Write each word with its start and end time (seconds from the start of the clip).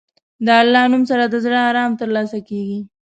د 0.45 0.47
الله 0.61 0.83
نوم 0.91 1.03
سره 1.11 1.23
د 1.27 1.35
زړه 1.45 1.59
ارام 1.69 1.91
ترلاسه 2.01 2.39
کېږي. 2.49 2.79